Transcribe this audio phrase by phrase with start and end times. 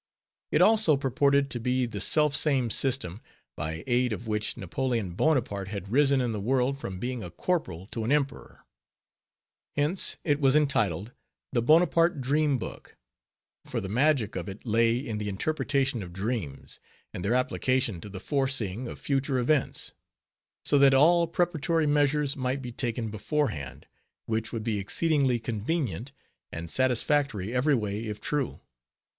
[0.51, 3.21] It also purported to be the selfsame system,
[3.55, 7.85] by aid of which Napoleon Bonaparte had risen in the world from being a corporal
[7.91, 8.65] to an emperor.
[9.75, 11.11] Hence it was entitled
[11.53, 12.97] the Bonaparte Dream Book;
[13.65, 16.79] for the magic of it lay in the interpretation of dreams,
[17.13, 19.93] and their application to the foreseeing of future events;
[20.65, 23.85] so that all preparatory measures might be taken beforehand;
[24.25, 26.11] which would be exceedingly convenient,
[26.51, 28.61] and satisfactory every way, if true.